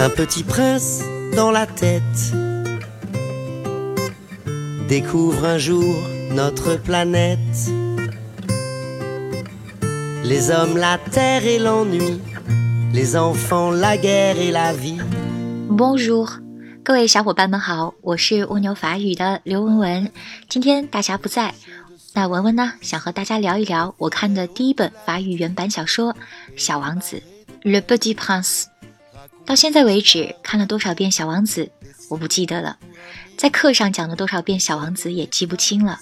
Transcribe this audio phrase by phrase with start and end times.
[0.00, 1.02] Un petit prince
[1.34, 2.32] dans la tête
[4.88, 5.94] découvre un jour
[6.30, 7.38] notre planète.
[10.22, 12.20] Les hommes, la terre et l'ennui,
[12.92, 15.00] les enfants, la guerre et la vie.
[15.68, 16.40] Bonjour，
[16.84, 20.10] 各位小伙伴们好，我是蜗牛法语的刘文文。
[20.48, 21.54] 今天大侠不在，
[22.14, 26.12] 那文文呢想和大家聊一聊我看的第一本法语原版小说《
[26.56, 27.22] 小王子》（
[27.70, 28.69] Le Petit Prince）。
[29.45, 31.65] 到现在为止，看了多少遍《小王子》，
[32.09, 32.77] 我不记得了；
[33.35, 35.99] 在课上讲了多少遍《小王子》，也记不清了。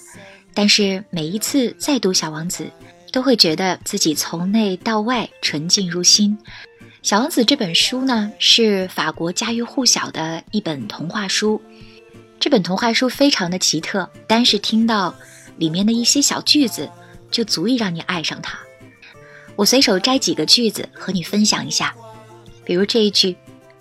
[0.54, 2.64] 但是每一次再读《小王子》，
[3.12, 6.36] 都会觉得自己从内到外纯净如新。
[7.02, 11.60] 《小王子》这本书呢，是法国家喻户晓的一本童话书。
[12.38, 15.14] 这本童话书非常的奇特，单是听到
[15.56, 16.88] 里面的一些小句子，
[17.30, 18.58] 就足以让你爱上它。
[19.56, 21.94] 我随手摘几个句子和你分享一下。
[22.70, 23.36] 比如这一句：“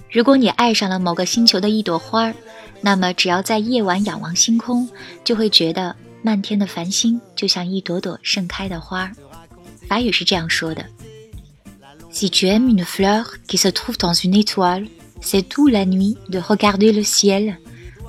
[0.09, 2.33] 如果你爱上了某个星球的一朵花儿，
[2.81, 4.89] 那么只要在夜晚仰望星空，
[5.23, 9.11] 就会觉得漫天的繁星就像一朵朵盛开的花儿。”
[9.87, 10.83] 法语是这样说的
[12.11, 14.87] ：“Si tu aimes une fleur qui se trouve dans une étoile,
[15.21, 17.57] c'est tout la nuit de regarder le ciel.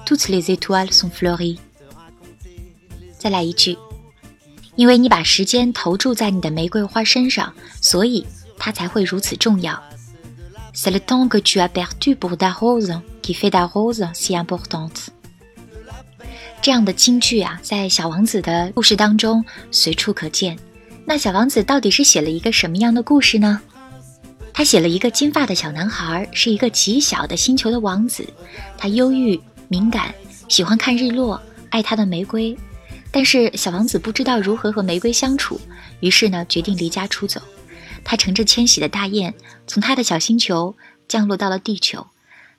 [0.07, 1.59] Toutes les étoiles sont fleuries。”
[3.21, 3.77] 再来一句
[4.77, 9.79] ：“因为你把时间投注在你的玫瑰花身上，所以它才会如此重要。”
[10.73, 14.35] C'est le temps que tu as perdu pour ta rose qui fait ta rose si
[14.37, 15.09] importante。
[16.63, 20.59] 这样的金句啊，在小王子的故事当中随处可见。
[21.05, 23.61] 那小王子到底是写了一个什么样的故事呢？
[24.53, 28.27] 他写了一个金发的小男孩，是一个极小的星球的王子。
[28.77, 30.15] 他忧郁、敏感，
[30.49, 32.57] 喜欢看日落，爱他的玫瑰。
[33.11, 35.59] 但是小王子不知道如何和玫瑰相处，
[36.01, 37.41] 于是呢，决定离家出走。
[38.05, 39.35] 他乘着迁徙的大雁，
[39.67, 42.07] 从他的小星球降落到了地球，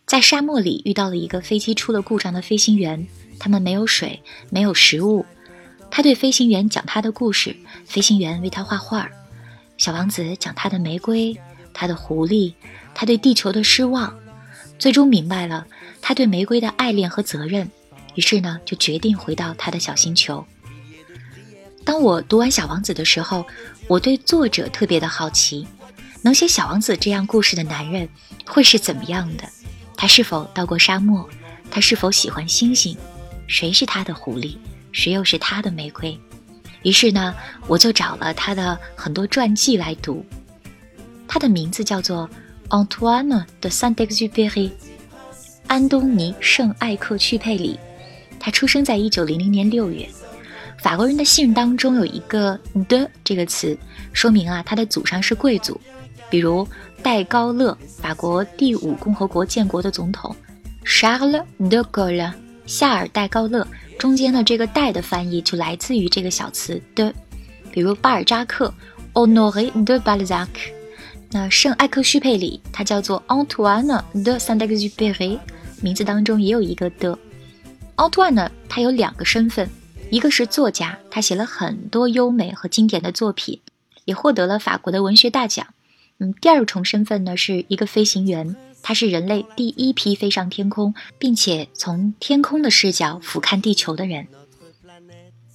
[0.05, 3.07] 在沙漠里遇到了一个飞机出了故障的飞行员。
[3.39, 5.25] 他们没有水，没有食物。
[5.89, 7.55] 他对飞行员讲他的故事，
[7.85, 9.09] 飞行员为他画画。
[9.77, 11.35] 小王子讲他的玫瑰，
[11.73, 12.53] 他的狐狸，
[12.93, 14.15] 他对地球的失望，
[14.77, 15.65] 最终明白了
[16.01, 17.67] 他对玫瑰的爱恋和责任。
[18.13, 20.45] 于是呢，就决定回到他的小星球。
[21.91, 23.45] 当我读完《小王子》的时候，
[23.85, 25.67] 我对作者特别的好奇，
[26.21, 28.07] 能写小王子这样故事的男人
[28.45, 29.43] 会是怎么样的？
[29.97, 31.27] 他是否到过沙漠？
[31.69, 32.95] 他是否喜欢星星？
[33.45, 34.55] 谁是他的狐狸？
[34.93, 36.17] 谁又是他的玫瑰？
[36.83, 37.35] 于是呢，
[37.67, 40.25] 我就找了他的很多传记来读。
[41.27, 42.29] 他的名字叫做
[42.69, 44.71] Antoine de Saint-Exupéry，
[45.67, 47.77] 安东尼·圣艾克屈佩里。
[48.39, 50.07] 他出生在一九零零年六月。
[50.77, 53.77] 法国人的姓当中有一个的这个词，
[54.13, 55.79] 说明啊他的祖上是贵族，
[56.29, 56.67] 比如
[57.03, 60.35] 戴高乐，法国第五共和国建国的总统
[60.85, 62.31] ，Charles de Gaulle，
[62.65, 63.67] 夏尔戴高乐，
[63.99, 67.13] 中间的这个戴的翻译就来自于这个小词的，
[67.71, 68.73] 比如巴尔扎克
[69.13, 70.47] ，Honoré de Balzac，
[71.31, 75.39] 那圣艾克叙佩里，他叫做 Antoine de Saint-Exupéry，
[75.81, 77.17] 名字当中也有一个的
[77.95, 79.69] ，Antoine 呢，他有两个身份。
[80.11, 83.61] 一个是作家，他写了很多优美和经典的作品，
[84.03, 85.65] 也获得了法国的文学大奖。
[86.17, 94.27] 嗯，第二重身份呢是一个飞行员，他是人类第一批飞上天空，并且从天空的视角俯瞰地球的人。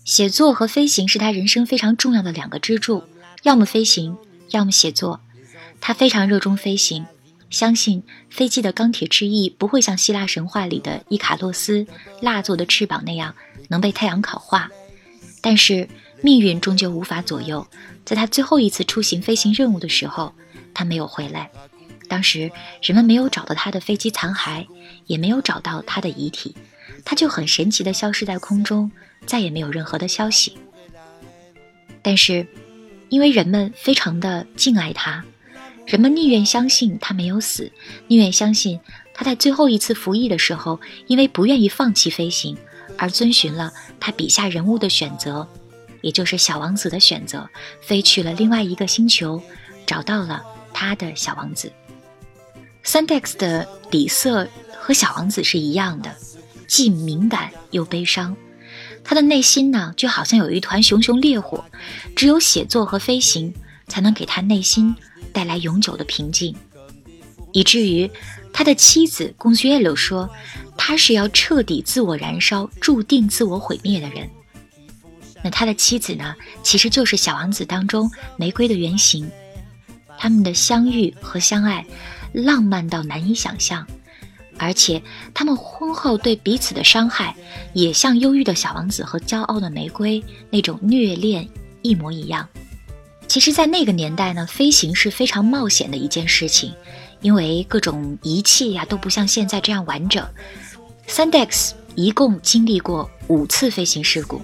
[0.06, 3.04] 写作和飞行是他人生非常重要的两个支柱，
[3.42, 4.16] 要么飞行，
[4.52, 5.20] 要么写作。
[5.82, 7.04] 他非常热衷飞行，
[7.50, 11.86] 相信飞机的钢铁之翼不会像希腊神话里的伊卡洛斯
[12.20, 13.34] 蜡做的翅膀那样。
[13.68, 14.70] 能被太阳烤化，
[15.40, 15.88] 但是
[16.22, 17.66] 命运终究无法左右。
[18.04, 20.32] 在他最后一次出行飞行任务的时候，
[20.72, 21.50] 他没有回来。
[22.06, 22.48] 当时
[22.80, 24.64] 人们没有找到他的飞机残骸，
[25.06, 26.54] 也没有找到他的遗体，
[27.04, 28.88] 他就很神奇地消失在空中，
[29.26, 30.56] 再也没有任何的消息。
[32.02, 32.46] 但是，
[33.08, 35.24] 因为人们非常的敬爱他，
[35.86, 37.70] 人们宁愿相信他没有死，
[38.08, 38.80] 宁愿相信
[39.14, 42.56] 他在最后一次服役的时候，因为不愿意放弃飞行。
[42.98, 45.46] 而遵循了他笔下人物的选择，
[46.00, 47.46] 也就是小王子的选择，
[47.82, 49.42] 飞去了另外一个星球，
[49.86, 50.42] 找到了
[50.72, 51.70] 他的小王子。
[52.82, 54.48] Sandex 的底色
[54.78, 56.10] 和小王子是一样的，
[56.66, 58.34] 既敏感又悲伤。
[59.04, 61.66] 他的内心呢，就好像有一团熊熊烈火，
[62.14, 63.52] 只有写作和飞行
[63.88, 64.96] 才能给他内心
[65.36, 66.56] 带来永久的平静，
[67.52, 68.10] 以至于
[68.54, 70.30] 他的妻子公爵耶鲁说。
[70.78, 74.28] 他是要彻底自我燃烧、注定自我毁灭的人。
[75.42, 76.34] 那他的妻子呢？
[76.62, 79.28] 其实就是小王子当中玫瑰的原型。
[80.18, 81.84] 他们的相遇和相爱，
[82.32, 83.86] 浪漫到难以想象，
[84.58, 85.02] 而且
[85.34, 87.34] 他们婚后对彼此的伤害
[87.72, 91.48] 也像忧郁的小王子和骄傲的玫瑰那种虐恋
[91.82, 92.46] 一模一样。
[93.36, 96.72] 其实，在那个年代呢，飞行是非常冒险的一件事情，
[97.20, 100.26] 因为各种仪器呀都不像现在这样完整。
[101.06, 104.40] Sandex 一共经历过五次飞行事故，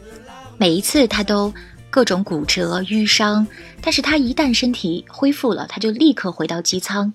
[0.58, 1.54] 每一次他都
[1.88, 3.46] 各种骨折、淤伤，
[3.80, 7.14] 但是他一旦身体恢复了，他就立刻回到机舱。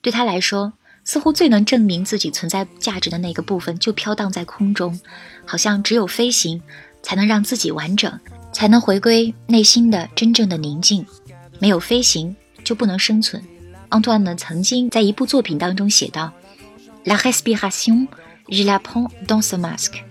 [0.00, 0.72] 对他来说，
[1.04, 4.98] 似乎最能证明自己存在价值的那个部分就飘荡在空中，
[5.44, 6.62] 好像只有飞行
[7.02, 8.18] 才能让自己完整。
[8.60, 11.06] 才能回归内心的真正的宁静。
[11.58, 13.42] 没有飞行就不能生存。
[13.88, 16.30] 安图安呢曾经在一部作品当中写道
[17.04, 18.06] ：“La respiration,
[18.48, 20.02] je la prends dans ce masque。”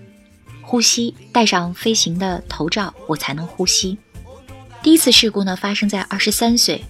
[0.65, 3.99] 呼吸，戴上飞行的头罩，我才能呼吸。
[4.81, 6.83] 第一次事故呢发生在二十三岁，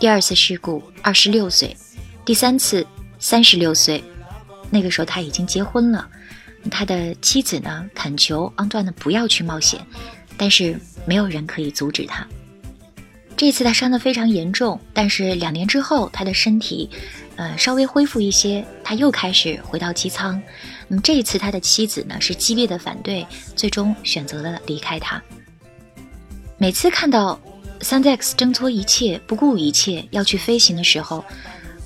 [0.00, 1.76] 第二次事故二十六岁，
[2.24, 2.84] 第三次
[3.20, 4.02] 三十六岁。
[4.68, 6.08] 那个时候他已经结婚了，
[6.72, 9.80] 他的妻子呢恳求安图安呢不要去冒险。
[10.38, 12.26] 但是没有人可以阻止他。
[13.36, 16.90] 这次他伤得非常严重，但是两年之后，他的身体，
[17.36, 20.42] 呃，稍微恢复一些，他又开始回到机舱。
[20.88, 23.24] 那么这一次，他的妻子呢是激烈的反对，
[23.54, 25.22] 最终选择了离开他。
[26.56, 27.40] 每次看到
[27.78, 31.24] Sandex 挣脱一切、不顾一切要去飞行的时候，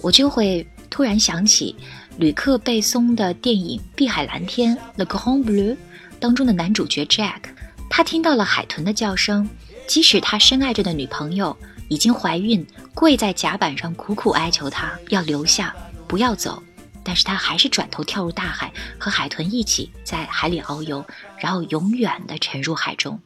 [0.01, 1.77] 我就会突然想起
[2.17, 5.77] 吕克·贝松的电影《碧海蓝天》（The Grand Blue）
[6.19, 7.52] 当中的男主角 Jack。
[7.95, 9.47] 他听到了海豚的叫声，
[9.87, 11.55] 即使他深爱着的女朋友
[11.89, 15.77] 已经怀孕，跪在甲板上苦苦哀求他要留下，
[16.09, 16.63] 不要走，
[17.05, 21.05] 但是他还是转头跳入大海，和海豚一起在海里遨游，
[21.39, 23.21] 然后永远的沉入海中。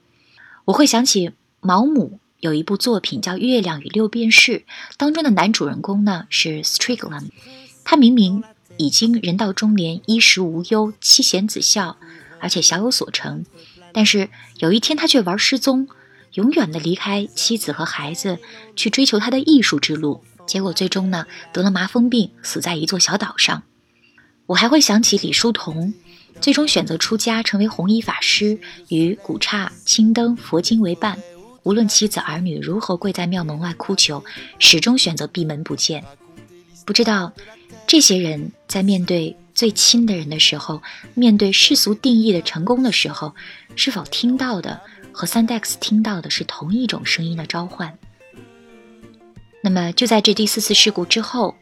[0.64, 1.30] 我会想起
[1.60, 4.58] 毛姆有一部作品叫《月亮与六便士》，
[4.96, 7.28] 当中的男主人公呢是 Strickland，
[7.84, 8.42] 他明明
[8.78, 11.98] 已经人到中年，衣食无忧，妻贤子孝，
[12.40, 13.46] 而且小有所成。
[13.96, 14.28] 但是
[14.58, 15.88] 有一天，他却玩失踪，
[16.34, 18.38] 永远的离开妻子和孩子，
[18.76, 20.22] 去追求他的艺术之路。
[20.46, 23.62] 结果最终呢，得了麻风病，死在一座小岛上。
[24.44, 25.94] 我还会想起李叔同，
[26.42, 28.58] 最终选择出家，成为弘一法师，
[28.88, 31.18] 与古刹、青灯、佛经为伴。
[31.62, 34.22] 无论妻子儿女如何跪在庙门外哭求，
[34.58, 36.04] 始终选择闭门不见。
[36.84, 37.32] 不知道
[37.86, 39.36] 这些人在面对。
[39.56, 40.82] 最亲的人的时候，
[41.14, 43.34] 面对世俗定义的成功的时候，
[43.74, 44.78] 是否听到的
[45.10, 47.96] 和 Sandex 听到的是同一种声音的召唤？
[49.62, 51.54] 那么就在这第四次事故之后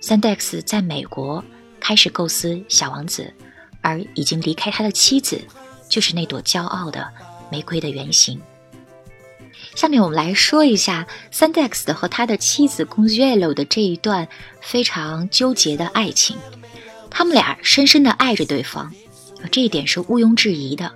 [0.00, 1.42] ，Sandex 在美国
[1.80, 3.34] 开始构思小王子，
[3.80, 5.40] 而已经离开他的妻子，
[5.88, 7.12] 就是那朵骄傲的
[7.50, 8.40] 玫瑰的原型。
[9.74, 14.28] 下面我们来说一下 Sandex 的和他的妻子 Consuelo 的这一段
[14.60, 16.36] 非常纠结的爱情。
[17.10, 18.92] 他们俩深深的爱着对方，
[19.50, 20.92] 这一点是毋庸置疑的。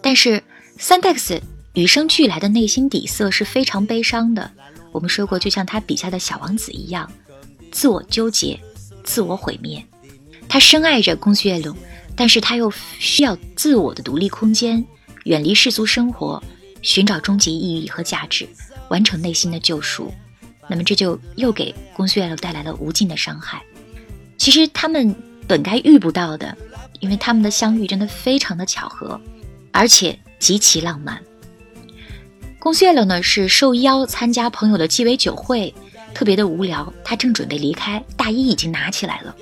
[0.00, 0.42] 但是
[0.78, 1.40] ，Sandex
[1.74, 4.50] 与生俱来的内心底色是非常悲伤的。
[4.90, 7.10] 我们说过，就像他笔下的小王子一样，
[7.70, 8.58] 自我纠结，
[9.04, 9.84] 自我毁灭。
[10.48, 11.74] 他深爱着公爵龙，
[12.14, 14.84] 但是他又需要自我的独立空间，
[15.24, 16.42] 远离世俗生活，
[16.82, 18.46] 寻找终极意义和价值，
[18.88, 20.12] 完成内心的救赎。
[20.68, 23.62] 那么，这就又给公爵龙带来了无尽的伤害。
[24.36, 25.14] 其实他们。
[25.48, 26.56] 本该遇不到的，
[27.00, 29.20] 因为他们的相遇真的非常的巧合，
[29.72, 31.20] 而且极其浪漫。
[32.60, 35.74] 公爵了呢是受邀参加朋友的鸡尾酒会，
[36.14, 39.34] 特别的无聊，他正准备离开，大衣已经拿起来了。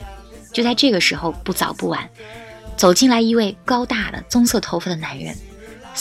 [0.52, 2.08] 就在这个时候，不早不晚，
[2.78, 5.36] 走进来一位高大的棕色头发的男人。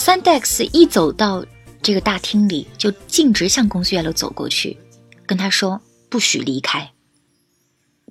[0.00, 1.44] Sandex 一走到
[1.82, 4.78] 这个大厅里，就径直向公爵楼走过去，
[5.26, 5.78] 跟他说
[6.08, 6.90] ：“不许离开。”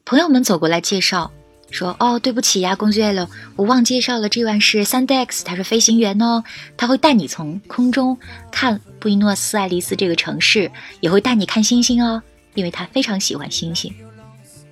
[0.05, 1.31] 朋友们走过来介绍。
[1.71, 6.43] 说哦，对不起呀，公爵楼，我忘介绍了，这位是 Sandex，他是飞行员哦，
[6.77, 8.15] 他会带你从空中
[8.51, 12.21] 看布宜诺斯艾利斯这个城市，也会带你看星星哦，
[12.53, 13.91] 因为他非常喜欢星星。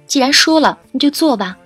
[0.06, 1.58] 既然说了，那就坐吧。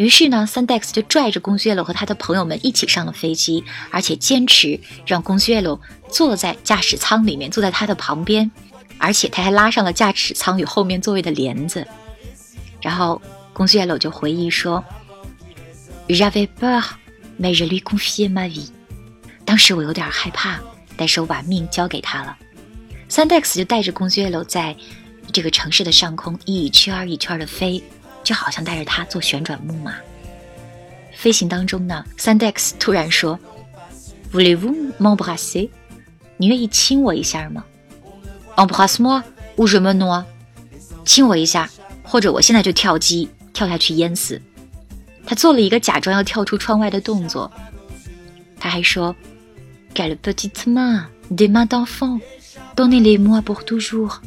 [0.00, 5.78] 于是呢，Sandex 就拽着公爵了和他的朋友们一起上了飞机，而且坚持让公爵了
[6.08, 8.50] 坐在驾驶舱里面，坐在他的旁边，
[8.96, 11.86] 而且他还拉上了驾驶舱与后面座位的帘子，
[12.80, 13.20] 然后。
[13.52, 14.82] 公爵楼就回忆说
[16.08, 16.48] ：“Je veux
[17.38, 18.70] mais je lui confiais ma vie。
[19.44, 20.58] 当时我有点害怕，
[20.96, 22.38] 但是我把命交给他了。
[23.10, 24.74] ”Sandex 就带着公爵楼在
[25.30, 27.82] 这个城市的上空一圈一圈的飞，
[28.30, 29.96] 就好像带着他做旋转木马。
[31.16, 33.36] 飞行当中呢，Sandex 突然说
[34.32, 35.68] ：“Voulez-vous m'embrasser？
[36.36, 37.64] 你愿意亲我一下吗
[38.54, 39.20] ？”“Embrasse-moi
[39.56, 40.24] ou je me noie？”
[41.04, 41.68] 亲我一下。
[42.04, 44.40] 或者我现在就跳机跳下去淹死。
[45.26, 47.50] 他做了一个假装要跳出窗外的动作。
[48.60, 49.14] 他还说
[49.92, 52.20] ：“Quelle petite main, des mains d'enfant,
[52.76, 54.18] donnez-les-moi pour toujours。”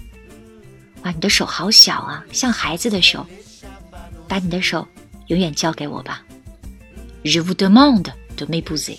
[1.03, 3.25] 哇，你的手好小啊，像孩子的手，
[4.33, 4.87] 把你的手
[5.27, 6.25] 永远交给我吧。
[7.23, 8.97] Je vous demande de m'épouser，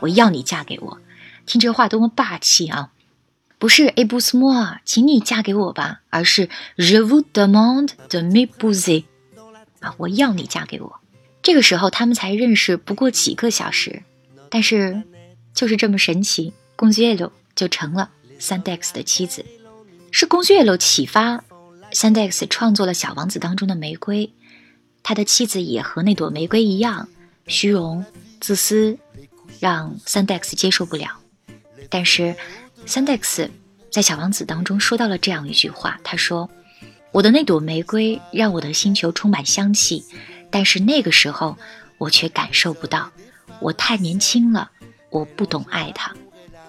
[0.00, 0.98] 我要你嫁给我。
[1.46, 2.90] 听这话多么霸气啊！
[3.58, 9.04] 不是 épouse-moi，请你嫁给我吧，而是 Je vous demande de m'épouser，
[9.80, 11.00] 啊，我要你嫁给我。
[11.42, 14.02] 这个时候他们才认识不过几个小时，
[14.50, 15.02] 但是
[15.54, 19.46] 就是这么神奇，公爵耶鲁就成了 Sandex 的妻子。
[20.10, 21.42] 是公爵耶鲁启发
[21.92, 24.30] Sandex 创作了《小王子》当中的玫瑰，
[25.04, 27.08] 他的妻子也和那朵玫瑰一样，
[27.46, 28.04] 虚荣、
[28.40, 28.98] 自私，
[29.60, 31.20] 让 Sandex 接受不了。
[31.88, 32.34] 但是。
[32.86, 33.48] 三代 x
[33.90, 36.50] 在《小王子》当中说到了这样一句话，他说
[37.12, 40.04] ：“我的那朵玫瑰让我的星球充满香气，
[40.50, 41.56] 但是那个时候
[41.96, 43.10] 我却感受不到，
[43.58, 44.70] 我太年轻了，
[45.08, 46.12] 我不懂爱它。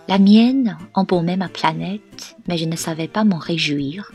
[0.07, 1.99] La mienne embaumait ma planète,
[2.47, 4.05] mais je ne savais pas m'en réjouir.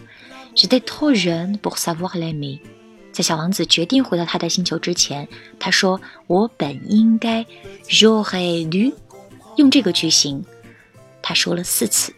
[0.55, 2.61] J'étais trop jeune pour savoir l'aimer。”
[3.21, 7.45] 在小王子决定回到他的星球之前，他说：“我本应该
[7.87, 8.95] j'aurais dû
[9.57, 10.43] 用这个句型。”
[11.21, 12.15] 他说了四次：“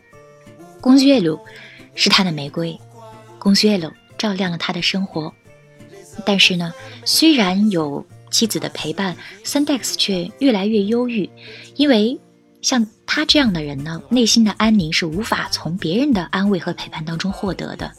[0.81, 1.41] 公爵路
[1.97, 2.79] 是他的玫瑰，
[3.41, 5.35] 公爵路照亮了他的生活。”
[6.25, 6.73] 但是呢，
[7.05, 11.29] 虽然有妻子的陪伴，Sandex 却越来越忧郁，
[11.75, 12.17] 因为
[12.61, 17.91] 像他这样的人呢，内心的安宁是无法从别人的安慰和陪伴当中获得的，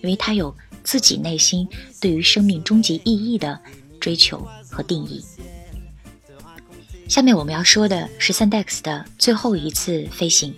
[0.00, 1.68] 因为他有自己内心
[2.00, 3.58] 对于生命终极意义的
[4.00, 5.24] 追求和定义。
[7.08, 10.54] 下面我们要说的是 Sandex 的最后一次飞行。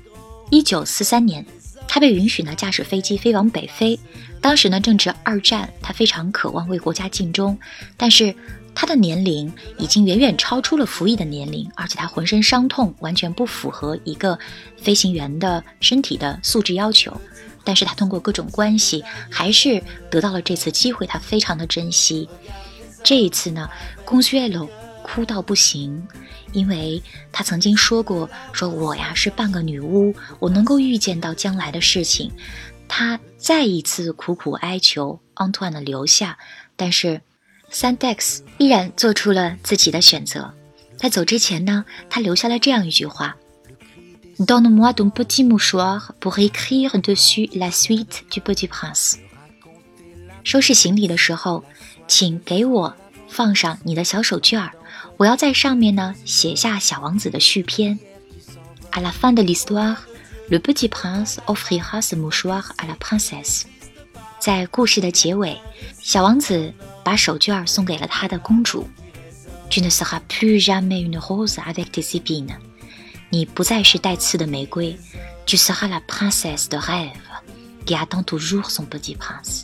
[0.51, 1.45] 一九四三年，
[1.89, 3.99] 他被允许呢驾驶飞机飞往北非。
[4.41, 7.59] 当时呢正值二战，他非常渴望为国家尽忠，
[7.97, 8.35] 但是
[8.75, 14.39] 他的年龄已经远远超出了服役的年龄，而且他浑身伤痛，完全不符合一个
[14.77, 17.19] 飞行员的身体的素质要求。
[17.65, 22.29] 但是他通过各种关系，还是得到了这次机会，他非常的珍惜。
[23.03, 23.69] 这一次呢，
[24.05, 24.69] 公爵楼
[25.03, 26.07] 哭到不行。
[26.53, 27.03] 因为
[27.33, 32.31] 他曾经说过：“说我呀是半个女巫，我能够预见到将来的事情。”
[32.87, 36.39] 他再一次苦苦哀求昂图安的留下，
[36.77, 37.21] 但是
[37.73, 40.55] Sandex 依然做出了自己的选择。
[40.97, 43.37] 在走之前呢，他留下了这样一句话
[44.40, 49.18] ：“Donne-moi ton petit mouchoir pour écrire dessus la suite du petit prince。”
[50.44, 51.64] 收拾行李的时候，
[52.08, 52.96] 请给我
[53.28, 54.72] 放上你的小手绢儿。
[55.18, 58.00] 我要在上面呢写下小王子的续篇。
[58.92, 59.98] À la fin de l'histoire,
[60.50, 63.64] le petit prince offrira ce mouchoir à la princesse。
[64.40, 65.58] 在故事的结尾，
[66.02, 68.88] 小王子把手绢送给了他的公主。
[69.70, 72.56] Tu ne seras plus jamais une rose avec des épines。
[73.35, 74.97] 你不再是带刺的玫瑰。
[75.45, 77.11] Tu seras la princesse de rêve
[77.85, 79.63] qui attend toujours son petit prince。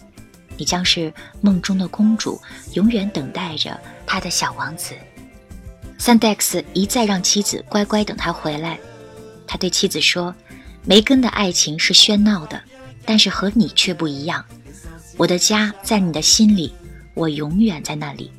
[0.56, 4.96] 你将是梦中的公主，永远等待着她的小王子。
[6.00, 8.76] Sandex 一再让妻子乖乖等他回来。
[9.46, 10.34] 他对妻子说
[10.84, 12.60] ：“梅根的爱情是喧闹的，
[13.04, 14.44] 但是和你却不一样。
[15.16, 16.74] 我的家在你的心里，
[17.14, 18.32] 我永远在那里。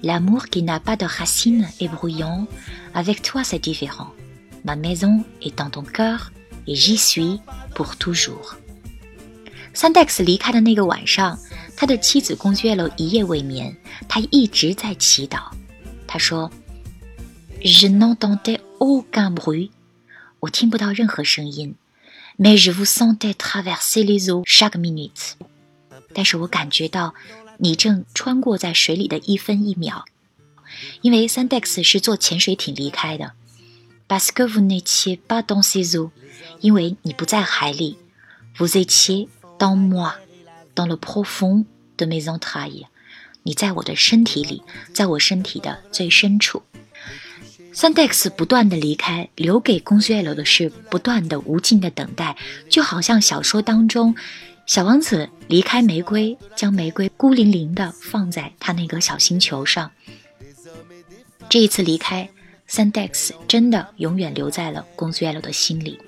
[0.00, 2.46] L'amour qui n'a pas de racines est bruyant,
[2.94, 4.12] avec toi c'est différent.
[4.68, 6.30] Ma maison est dans ton cœur,
[6.66, 7.40] et j'y suis
[7.74, 8.58] pour toujours。”
[9.74, 11.38] Sandex 离开的那个晚上，
[11.74, 13.74] 他的妻子公爵楼一夜未眠，
[14.06, 15.44] 他一直在祈祷。
[16.06, 16.50] 他说
[17.62, 19.70] ：“Je n'entendais aucun bruit，
[20.40, 21.74] 我听不到任何声音。
[22.38, 25.32] Mais je vous sentais traverser les eaux chaque minute，
[26.12, 27.14] 但是我感觉到
[27.56, 30.04] 你正穿过在水里的一分一秒。
[31.00, 33.32] 因为 Sandex 是坐潜水艇离开的。
[34.08, 36.10] Parce que vous n'étiez pas dans ces eaux，
[36.60, 37.98] 因为你不在海里。
[38.56, 42.86] Vous étiez dans moi，dans le profond de mes entrailles。”
[43.44, 44.62] 你在我的身体里，
[44.92, 46.62] 在我身体的最深处。
[47.72, 52.36] Sandex 不断的离开，留给公爵楼的是不断的无尽的等待，
[52.68, 54.14] 就好像小说当中，
[54.66, 59.92] 小王子离开玫瑰，将玫瑰孤零零的放在他那个小星球上。
[61.48, 62.28] 这一次离开
[62.70, 65.98] ，Sandex 真的永远留在了公爵楼的心里。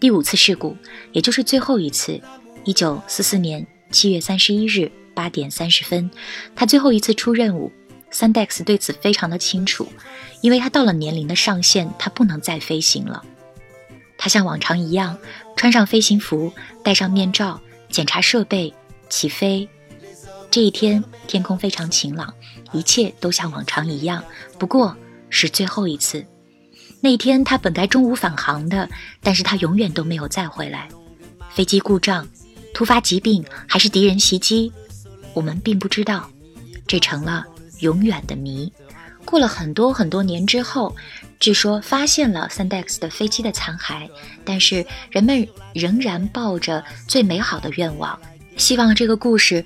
[0.00, 0.76] 第五次事故，
[1.12, 2.20] 也就是最后一次，
[2.64, 4.90] 一九四四年七月三十一日。
[5.16, 6.10] 八点三十分，
[6.56, 7.70] 他最后一次出任务。
[8.10, 9.86] Sandex 对此非常的清楚，
[10.40, 13.24] 因为他到了年龄的上限，他不能再飞行了。
[14.18, 15.16] 他像往常一样
[15.54, 18.74] 穿上飞行服，戴上面罩，检查设备，
[19.08, 19.68] 起飞。
[20.50, 22.34] 这一天天空非常晴朗，
[22.72, 24.24] 一切都像往常一样，
[24.58, 24.96] 不过
[25.34, 26.24] 是最后一次。
[27.00, 28.88] 那天他本该中午返航的，
[29.20, 30.88] 但是他永远都没有再回来。
[31.50, 32.26] 飞机故障、
[32.72, 34.72] 突发疾病还是敌人袭击，
[35.34, 36.30] 我们并不知道，
[36.86, 37.44] 这成了
[37.80, 38.72] 永远的谜。
[39.24, 40.94] 过了很多很多年之后，
[41.40, 44.08] 据说发现了 Sandex 的飞机的残骸，
[44.44, 48.18] 但是人们仍然抱着最美好的愿望，
[48.56, 49.64] 希望这个故事。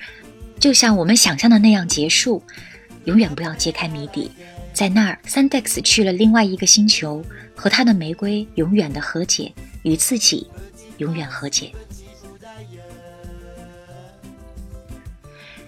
[0.59, 2.43] 就像我们想象的那样结束，
[3.05, 4.31] 永远不要揭开谜底。
[4.79, 7.21] 在那儿，Sandex 去了另外一个星球，
[7.57, 10.49] 和他的玫瑰永远的和解，与自己
[10.99, 11.73] 永远和解。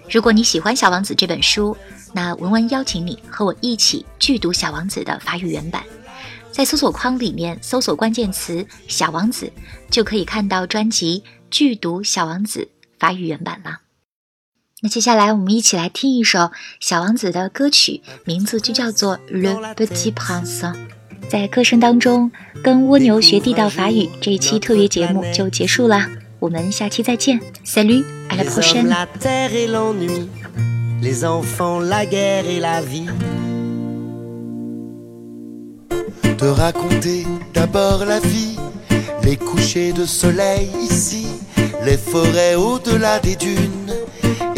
[0.09, 1.75] 如果你喜欢《小王子》这本书，
[2.13, 5.83] 那文文邀请你和我一起剧读《小王子》的法语原版。
[6.49, 9.51] 在搜索框里面搜索关键词“小王子”，
[9.91, 12.65] 就可以看到专辑《剧读小王子》
[12.97, 13.77] 法语原版了。
[14.83, 20.61] 那接下来我们一起来听一首小王子的歌曲，名字就叫做《Le Petit Prince》。
[21.29, 22.31] 在歌声当中，
[22.63, 26.09] 跟蜗牛学地道法语这一期特别节目就结束了，
[26.39, 28.87] 我们下期再见，Salut à la prochaine。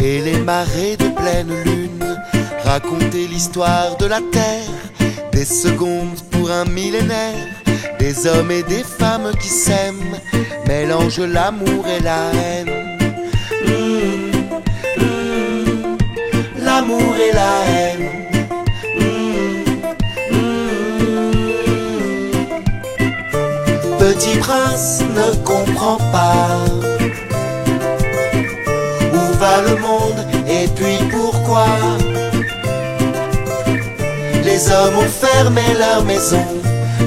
[0.04, 2.04] Et les marées de pleine lune.
[2.62, 4.76] Raconter l'histoire de la terre,
[5.32, 7.48] des secondes pour un millénaire,
[7.98, 10.18] des hommes et des femmes qui s'aiment,
[10.66, 12.74] mélange l'amour et la haine.
[16.58, 18.10] L'amour et la haine.
[23.98, 26.73] Petit prince ne comprend pas
[34.44, 36.44] Les hommes ont fermé leur maison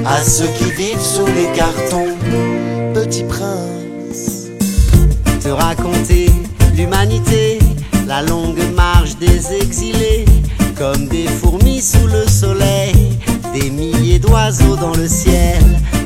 [0.06, 2.16] à ceux qui vivent sous les cartons.
[2.94, 4.48] Petit prince,
[5.42, 6.30] te raconter
[6.74, 7.58] l'humanité,
[8.06, 10.24] la longue marche des exilés,
[10.78, 13.18] comme des fourmis sous le soleil,
[13.52, 15.62] des milliers d'oiseaux dans le ciel,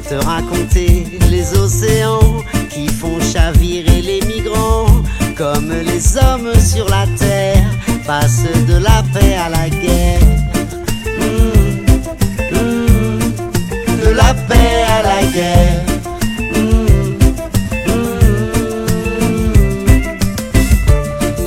[0.08, 4.86] te raconter les océans qui font chavirer les migrants
[5.36, 7.51] comme les hommes sur la terre
[8.06, 10.20] passent de la paix à la guerre.
[11.18, 11.82] Mmh,
[12.52, 13.18] mmh,
[14.04, 15.82] de la paix à la guerre.
[16.54, 16.86] Mmh,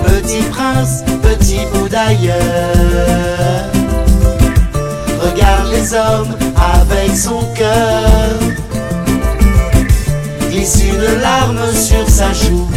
[0.06, 2.36] petit prince, petit bout d'ailleurs.
[5.22, 6.36] Regarde les hommes
[6.82, 8.40] avec son cœur.
[10.50, 12.68] Glisse une larme sur sa joue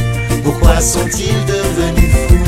[0.48, 2.47] pourquoi sont-ils devenus fous?